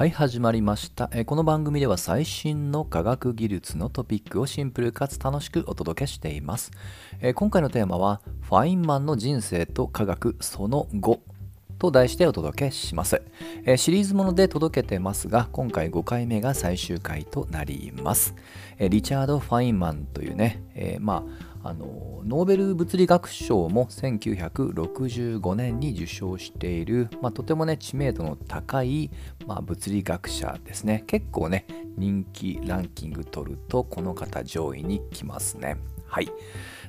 [0.00, 1.10] はい始まりました。
[1.26, 6.70] この番組では最新の科学技術のトピックをシンプルかつ楽しくお届けしています。
[7.34, 11.20] 今回のテーマはファインマンの人生と科学その後
[11.78, 13.20] と題してお届けします、
[13.76, 18.34] シリーズもので届けてますが今回5回目が最終回となります、
[18.78, 20.62] リチャード・ファインマンというね、
[20.98, 29.10] まああのノーベル物理学賞も1965年に受賞している、まあ、とてもね知名度の高い、
[29.46, 31.04] まあ、物理学者ですね。
[31.06, 35.76] 結構ね人気ランキング取るとこの方上位に来ますね。
[36.06, 36.32] はい。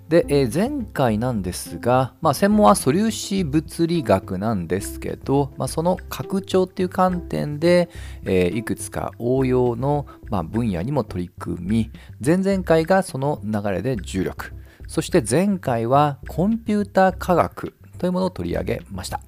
[0.10, 7.90] で、えー、前回なんですが、まあ、専門は素粒子物理学なんですけど、まあ、その拡張っていう観点で、
[8.24, 11.92] えー、いくつか応用の、まあ、分野にも取り組み
[12.24, 14.54] 前々回がその流れで重力。
[14.92, 19.22] そして前回はコンピュータ科学というものを取り上げました。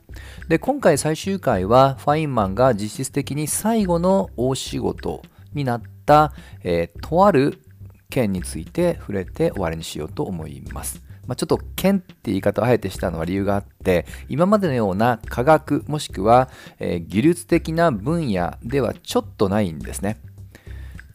[0.49, 5.21] で今回最終回はファインマンが実質的に最後の大仕事
[5.53, 6.33] になった、
[6.65, 7.61] えー、とある
[8.09, 11.01] 件について触れて終わりにしようと思います。
[11.27, 16.49] まあ、ちょっと剣って言い方をあえてしたのは理由があって今までのような科学もしくは、
[16.79, 20.17] えー、技術的な分野ではちょっとないんですね。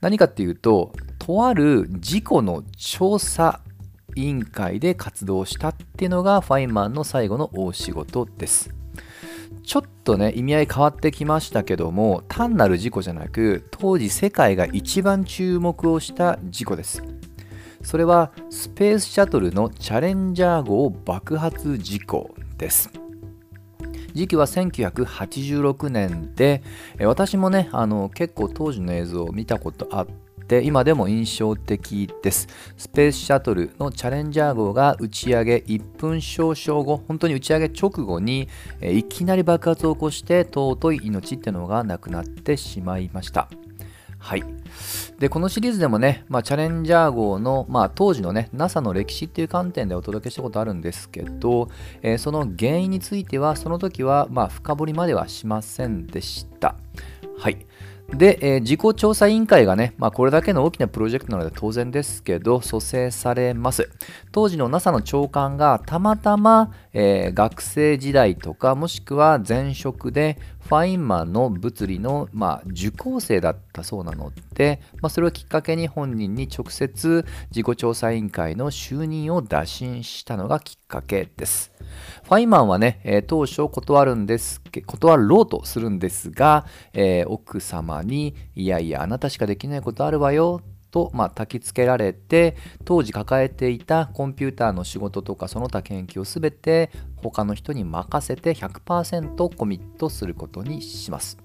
[0.01, 3.61] 何かっていうととある事故の調査
[4.17, 8.75] 委員会で活動したっていうのがファイマンの最後の大仕事です。
[9.63, 17.03] ちょっとね意味合い変わってきましたけども単なる事故じゃなく当時世界が一番注目をした事故です。
[17.83, 22.91] それはスペースシャトルのチャレンジャー号爆発事故です。
[24.15, 26.63] 時期は1986年で
[26.99, 32.49] 私もねあの結構当時の映像を見たことあってて今でも印象的です。
[32.77, 38.49] スペースシャトルのチャレンジャー号が打ち上げ1分少々後、本当に打ち上げ直後に
[38.81, 43.49] いきなり爆発を起こして尊い命ってのがなくなってしまいました。
[44.19, 44.45] はい。
[45.19, 51.69] で、このシリーズでもね、まあ、チャレンジャー号の、まあ、当時のね、NASA の歴史っていう観点でお届けしたことあるんですけど、
[52.03, 56.75] えー、その原因については、その時は、まあ、深掘りまではしませんでした。
[57.39, 57.65] はい。
[58.15, 63.91] で、えー、自己調査委員会がね、まあ、これだけの大きなプロジェクトなので当然ですけど、蘇生されます。
[64.33, 70.39] 当時の NASA の長官がたまたま、えー、学生時代とか、もしくは前職で
[70.69, 81.73] ファインマンの物理の、まあ、受講生だったそうなので、まあ、それをきっかけに本人に直接事故調査委員会の就任を打診したのがきっかけです。
[82.25, 101.39] ファインマンはね、えー、当初断るんです断ろうとするんですが、えー、奥様に、いやいや、あなたしかできないことあるわよ、と、まあ、焚きつけられて当時抱えていたコンピューターの仕事とかその他研究を全て他の人に任せて100%コミットすることにします。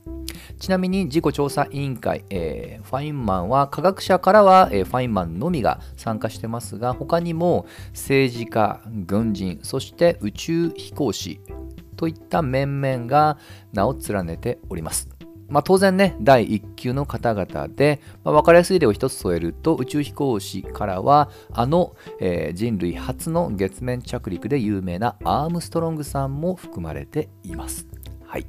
[0.60, 11.40] ちなみに事故調査委員会、えー、ファインマンは科学者からは、えー、ファインマンのみが参加してますが他にも政治家軍人そして宇宙飛行士
[11.96, 13.38] といった面々が
[13.72, 15.10] 名を連ねております
[15.50, 27.88] まあ、当然ね、第1級の方々で、まあ、分かりやすい例を一つ添えると、宇宙飛行士からは、あの、えー、人類初の月面着陸で有名なアームストロングさんも含まれています。
[28.26, 28.46] はい。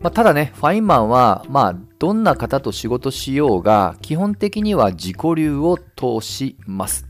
[0.00, 7.06] まあ、ただね、ファインマンは、まあ、どんな方と仕事しようが、基本的には自己流を通します。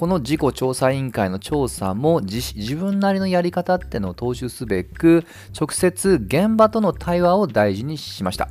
[0.00, 8.48] この事故調査委員会の調査も自分なりのやり方ってのを踏襲すべく直接現場との対話を大事にしました。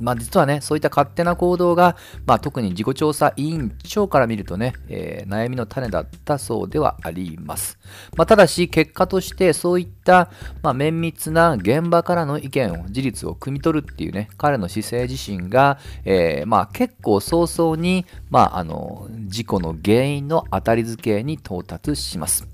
[0.00, 1.96] まあ、実はね、そういった勝手な行動が、
[2.26, 7.78] まあ、特に自己調査委員長から見るとね、えー、悩みの種だったそうではあります。
[8.16, 10.30] まあ、ただし、結果としてそういった、
[10.62, 22.53] まあ、綿密な現場からの意見を、事実を汲み取るっていうね、彼の姿勢自身が、えー、まあ、結構早々に、まあ、あの、事故の原因の当たり付けに到達します。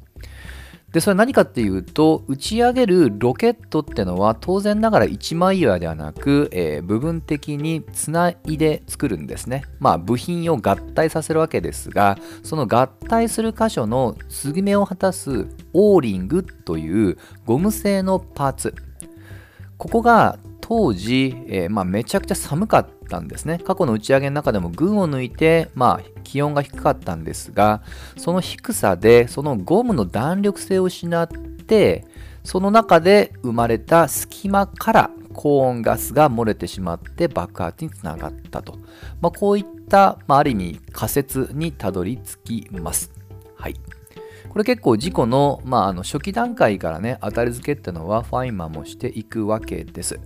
[0.92, 9.64] で、それ何かっていうと、打ち上げるロケットってのは当然ながら一枚岩ではなく、えー、部分的につないで作るんですね。
[9.78, 18.74] まあ部品を合体させるわけですが、その合体する箇所の継ぎ目を果たすオーリングというゴム製のパーツ。
[19.78, 23.58] ここが当時、えー、まあ、めちゃくちゃ寒かったたんですね。
[23.58, 27.82] 過去の打ち上げの中でも群を抜いて、まあ、気温が低かったんですが、
[28.16, 32.06] その低さで、そのゴムの弾力性を失って、
[32.44, 38.78] その中で生まれた隙間から高温ガスが漏れてしまって爆発につながったと。
[39.20, 43.10] まあ、こういった、まあ、ある意味仮説にたどり着きます。
[43.56, 43.74] はい。
[44.48, 50.18] これ結構事故の,、まあ、あの初期段階からね当たり付けってのはファインマンもしていくわけです。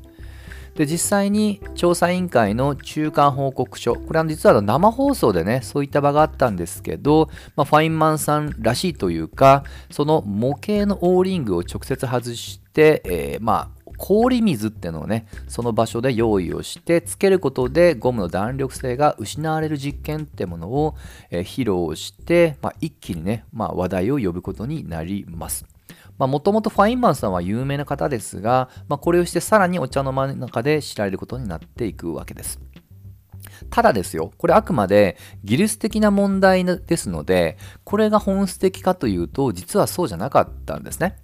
[0.74, 20.96] で実際に調査委員会の中間報告書これは実は生放送でねそういった場があったんですけど、まあ、ファインマンさんらしいというかその模型のオーリングを直接外して、えー、まあ氷水っていうのをねその場所で用意をしてつけることでゴムの弾力性が失われる実験ってものを、
[21.30, 25.73] えー、披露して、まあ、一気にね、まあ、話題を呼ぶことになります。
[26.18, 32.60] もともとファインマンさんは有名な方ですが、まあ、これをしてさらにお茶の間の中で知られることになっていくわけです。
[33.70, 41.16] ただですよ、これあくまで技術的な問題ですので、これが本質的かというと、実はそうじゃなかったんですね。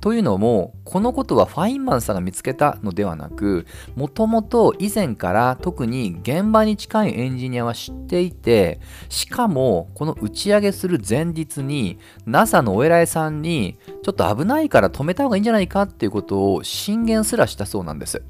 [0.00, 3.66] というのも、このことはファインマンさんが見つけたのではなく、
[3.96, 8.80] もともと以前から特に現場に近いエンジニアは知っていて、
[9.10, 18.22] しかもこの打ち上げする前日に NASA のお偉いさんにちょっと危ないから止めた方がいいんじゃないかっていうことを進言すらしたそうなんです。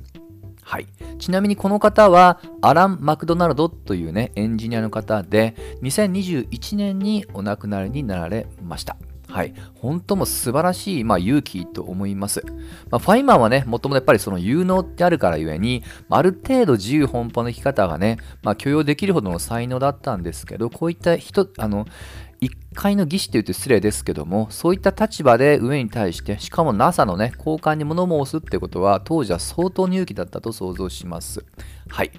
[0.62, 0.86] はい、
[1.18, 8.96] ちなみにこの方はアラン・マクドナルドというねエンジニアの方で2021年にお亡くなりになられました。
[9.30, 9.54] はい。
[9.74, 12.42] 本当も素晴らしい、まあ、勇気と思います。
[12.90, 21.86] まあ、ファイマンはね、もともとやっぱりその有能ってあるからゆえに、ある程度自由奔放の生き方がね、まあ、許容できるほどの才能だったんですけど、こういった人、あの、
[22.40, 31.44] 一階の技師というと失礼ですけども、そういった立場で上に対して、しかも NASA のね、交換に物申すってことは、当時は相当に勇気だったと想像します。
[31.88, 32.12] はい。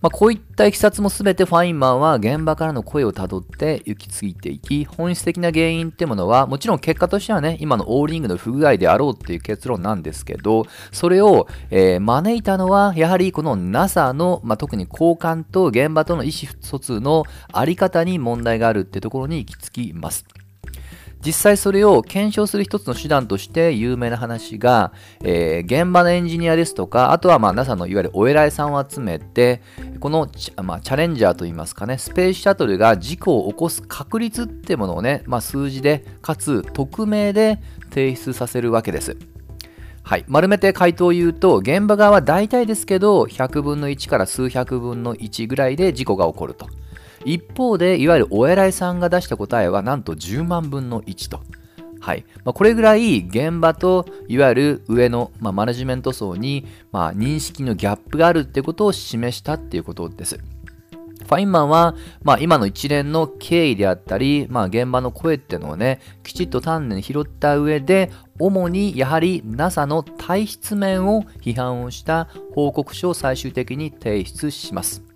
[0.00, 20.24] まあ、こういったいきさつも全てファインマンは現場からの声をたどって行き継いでいき、本質的な原因ってものは、もちろん結果としてはね、今のオーリングの不具合であろうっていう結論なんですけど、それを、えー、招いたのは、やはりこの NASA の、まあ、特に交換と現場との意思疎通のあり方に問題があるってところに行き着きます。
[21.24, 24.92] 実際それを検証する一つの手段として有名な話が、
[25.24, 29.60] えー、現場のエンジニアですとか、あとはまあ NASA のいわゆるお偉いさんを集めて、
[29.98, 37.58] このチ,、まあ、チャレンジャーといいますかね、スペースシャトルが事故を起こす確率ってものをね、まあ、数字で、かつ匿名で
[37.90, 39.16] 提出させるわけです。
[40.04, 46.68] はい、丸めて回答を言うと現場側は大体ですけど100分の1から数百分の1ぐらいで事故が起こると。
[47.26, 51.40] 一方で、いわゆるお偉いさんが出した答えはなんと10万分の1と。
[51.98, 60.38] はいまあ、これぐらい現場といわゆる上の、まあ、マネジメント層に、まあ、認識のギャップがあるってことを示したっていうことです。
[61.26, 75.15] ファインマンは、まあ、今の一連の経緯であったり、まあ、現場の声っていうのをね、きちっと丹念に拾った上で、主にやはり NASA の体質面を批判をした報告書を最終的に提出します。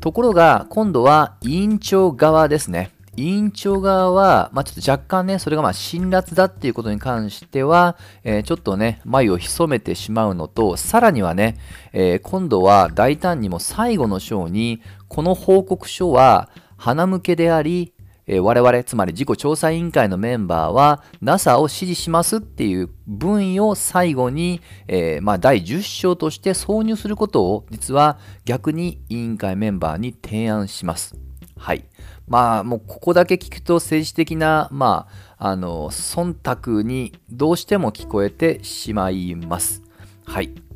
[0.00, 2.90] ところが、今度は委員長側ですね。
[3.16, 11.58] 委員長側は、まあ、ちょっと若干ね、それがまあ辛辣だっていうことに関しては、えー、ちょっとね、眉を潜めてしまうのと、さらにはね、
[11.92, 17.92] えー、今度は大胆にも最後の章に、この報告書は、鼻向けであり、
[18.32, 31.16] えー、我々、つまり自己調査委員会のメンバーは NASA を支持しますっていう文意を最後に、えー、まあ、第10章として挿入することを実は逆に委員会メンバーに提案します。
[31.56, 31.84] はい。
[32.28, 39.82] まあもうここだけ聞くと政治的な、まあ、あの、忖度にどうしても聞こえてしまいます。
[40.24, 40.69] はい。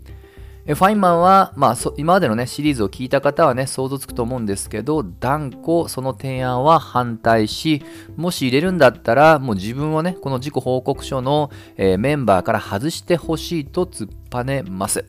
[0.67, 7.83] ファインマンは、まあ、今までのね、シリーズを聞いた方はね、想像つくと思うんですけど、断固その提案は反対し、
[8.17, 15.05] もし入れるんだったら、もう自分をね、この自己報告書の、えー、メンバーから外してほしいと突っぱねます。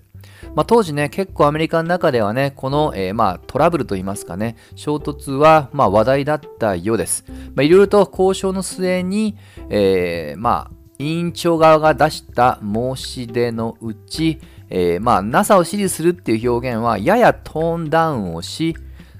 [0.55, 7.23] まあ、当時ね、結構アメリカの中ではね、この、えー、まあ、トラブルといいますかね、衝突は、まあ、話題だったようです。
[7.29, 9.37] いろいろと交渉の末に、
[9.69, 18.75] えー、まあ、委員長側が出した申し出のうち、えー、まあ NASA を支持するっていう表現はややトーンダウンをし、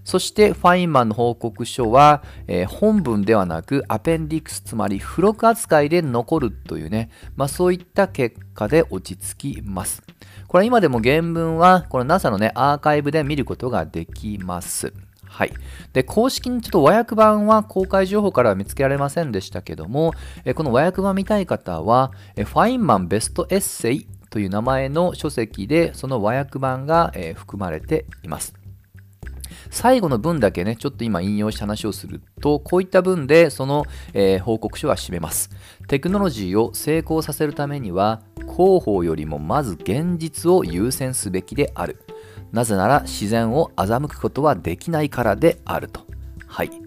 [0.06, 10.04] そしてファインマンの報告書は、えー、本文ではなくアペンディクスつまり付録扱いで残るというね、まあ、そういった結果で落ち着きます。
[10.48, 14.94] これ今でも原文はこの NASA のねアーカイブで見ることができます。
[15.36, 15.52] はい。
[15.92, 20.14] で、公式にちょっと和訳版は公開情報からは見つけられませんでしたけども、
[20.46, 28.54] えこの和訳版見たい方は、ファインマンベストエッセイという名前の書籍でその和訳版が、え含まれています。
[29.72, 35.51] 最後の文だけね、ちょっと今引用した話をすると、こういった文でその、えー、報告書は締めます。
[35.88, 42.04] テクノロジーを成功させるためには、広報よりもまず現実を優先すべきである。
[42.51, 46.01] なぜなら自然を欺くことはできないからであると。
[46.46, 46.85] はい。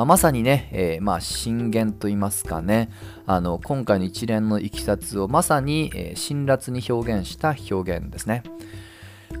[0.00, 2.88] まあ、まさにね、えー、まあ震源と言いますかね、
[3.26, 8.42] あの今回の一連のいきさつをまさに、えー、辛辣に表現した表現ですね。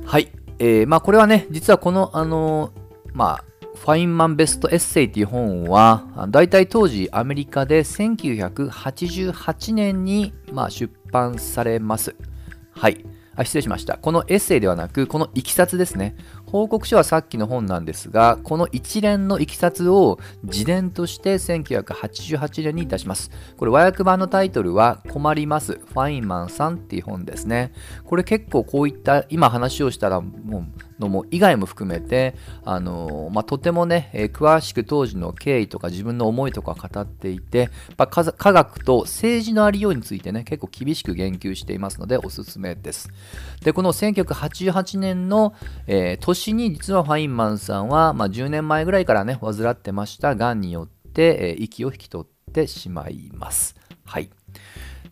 [0.04, 0.30] はい。
[0.58, 2.72] えー、まあこれはね、実はこの、あの
[3.14, 12.14] まあ、ファインマンベストエッセイっていう本は、だいたい当時アメリカで1988年に、まあ、出版されます。
[12.72, 13.02] はい。
[13.34, 13.96] あ失礼しました。
[13.96, 16.16] このエッセイではなく、このいきさつですね。
[16.50, 23.30] 報告書はさっきの本なんですが、この一連のいきさつを自伝として1988年にいたします。
[23.56, 25.74] これ和訳版のタイトルは困ります。
[25.74, 27.72] ファインマンさんっていう本ですね。
[28.04, 43.08] これ結構こういった今話をしたらもうのも以外も含めて、あのまあ、とてもね、えー、詳しく当時の経緯とか自分の思いとか語っていて、まあ、科学と政治のありようについてね、結構厳しく言及していますのでおすすめです。
[43.64, 45.54] で、この1988年の、
[45.86, 53.74] えー、年に実はファインマンさんは、まあ、10年前ぐらいからね、患ってましたがんによって、えー、息を引き取ってしまいます。
[54.04, 54.30] はい。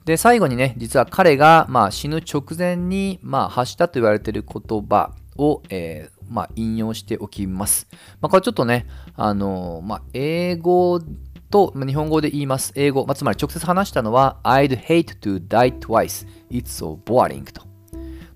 [0.08, 7.88] で、最後にね、実は彼が、まあ、死ぬ直前に、まあ、発したと言われている言葉を、えー、まあ、引用しておきます。
[8.20, 11.00] まあ、これちょっとね、あのー、まあ、英語
[11.50, 12.72] と日本語で言います。
[12.76, 16.26] 英語、まあ、つまり直接話したのは I'd hate to die twice.
[16.50, 17.62] It's so boring と。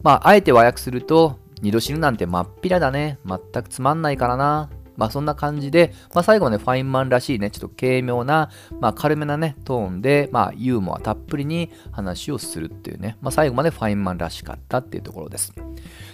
[0.02, 3.18] まあ、あえて和訳すると、二度死ぬなんてまっぴらだね。
[3.24, 4.70] 全くつまんないからな。
[4.96, 15.52] まあそんな感じで、まあ最後ね、ファインマンらしいね、ちょっと軽妙な、まあ軽めなね、トーンで、まあユーモアたっぷりに話をするっていうね、まあ最後までファインマンらしかったっていうところです。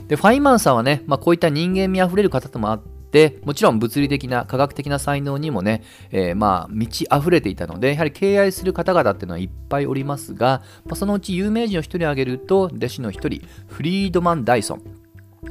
[0.06, 14.82] で、ファインマンさんはね、まあこういった人間味あふれる方ともあって、もちろん物理的な科学的な才能にもね、えー、まあ満ち溢れていたのでやはり敬愛する方々っていうのはいっぱいおりますが、まあ、そのうち有名人を一人挙げると弟子の一人フリードマン・ダイソン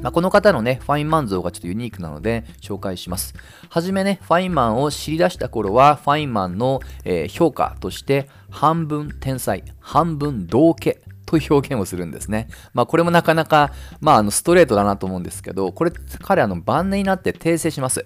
[0.01, 3.33] まあ、この方のね、ファインマン像がちょっとユニークなので紹介します。
[3.69, 12.47] はじめね、ファインマンを知り出した頃は、ファインマンの、えー、評価として、半分天才、半分道家という表現をするんですね。
[12.73, 18.05] まあ、これもなかなか、まあ、あのストレートだなと思うんですけど、これ、彼あの晩年になって訂正します。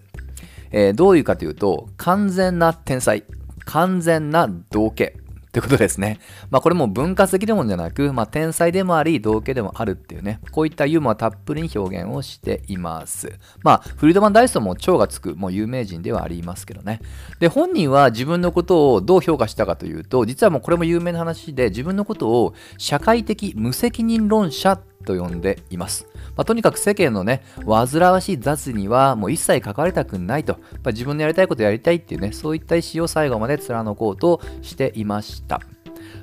[0.72, 3.24] えー、どういうかというと、完全な天才、
[3.66, 5.14] 完全な道家、
[5.52, 6.18] ってことですね。
[6.50, 13.38] まあこれも文化的でもんじゃなく、まあ天才でもあり、道家でもあるっていうね、こういったユーモアたっぷりに表現をしています。
[13.62, 17.02] まあフリードマン・ダイソンも蝶がつく、もう有名人ではありますけどね。
[17.40, 26.08] で、本人は自分のことをどう評価したかというと、実はもうこれも有名な話で、自分のことを社会的無責任論者と呼んでいます。
[26.36, 35.62] まあ、とにかく世間のね、煩わしい雑にはもう一切関わりたくないと、まあ、自分のやりたいことやりたいっていうね、そういった意思を最後まで貫こうとしていました。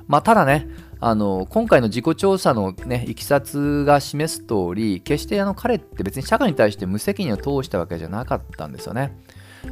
[0.07, 0.67] まあ、ただね、
[1.01, 9.17] あの今回の自己調査の、ね、いきさつが示す通り、決してあの彼って別に社会に対して無責任を通したわけじゃなかったんですよね。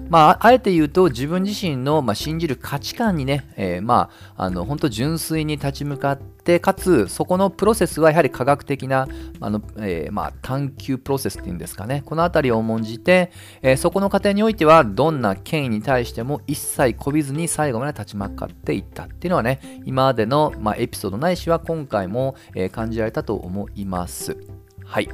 [0.10, 9.08] まあ、あえて言うと自分自身の、まあ、信じる価値観にね、えー、まあ、あの本当純粋に立ち向かってかつそこのプロセスはやはり科学的な
[9.42, 24.38] あの、えー、まあ、探求プロセスっていうんですかねこの辺りを重んじて、えー、そこの過程においてはどんな権威に対しても一切こびずに最後まで立ち向かっていったっていうのはね今までの、まあ、エピソードないしは今回も、え感じられたと思います
[24.86, 25.10] はい。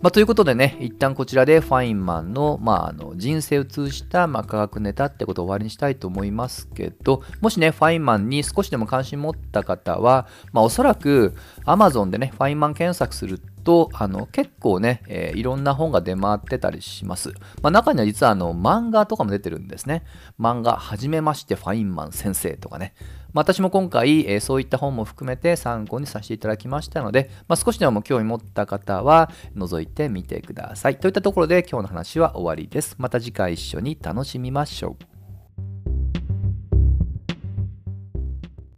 [0.00, 11.34] まあ、ということでね、一旦こちらでファインマンの,、まあ、あの人生を通じた、まあ、科学ネタってことを終わりにしたいと思いますけど、もしね、ファインマンに少しでも関心持った方は、まあ、おそらく
[11.64, 17.34] Amazon でね、ファインマン検索するとあの結構ね、えー、いろんな本が出回ってたりします。
[17.62, 20.02] まあ、中には実はあの漫画とかも出てるんですね。
[20.38, 22.94] 漫画、はじめましてファインマン先生とかね。
[23.32, 29.30] まあ、私も今回、えー、そういった本も含めて参考にさせていただきましたので、まあ、少しでも興味持った方は
[29.70, 30.98] 覗いてみてください。
[30.98, 32.96] といったところで今日の話は終わりです。
[32.98, 35.09] また次回一緒に楽しみましょう。